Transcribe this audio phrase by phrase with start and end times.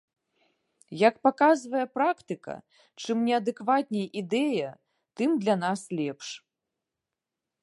[1.07, 2.55] Як паказвае практыка,
[3.03, 4.69] чым неадэкватней ідэя,
[5.21, 6.27] тым для нас лепш.